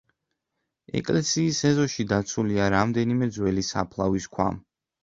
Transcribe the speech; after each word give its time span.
ეკლესიის 1.01 1.59
ეზოში 1.73 2.07
დაცულია 2.15 2.73
რამდენიმე 2.79 3.31
ძველი 3.39 3.71
საფლავის 3.71 4.33
ქვა. 4.37 4.53